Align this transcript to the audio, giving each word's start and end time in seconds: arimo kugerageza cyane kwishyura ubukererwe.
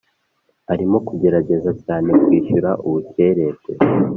arimo 0.73 0.97
kugerageza 1.07 1.71
cyane 1.83 2.09
kwishyura 2.23 2.69
ubukererwe. 2.87 3.69